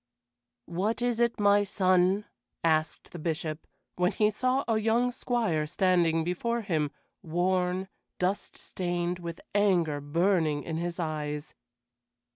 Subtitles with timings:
[0.65, 2.25] "What is it, my son?"
[2.63, 3.67] asked the Bishop,
[3.97, 6.89] when he saw a young squire standing before him,
[7.21, 11.53] worn, dust stained, with anger burning in his eyes.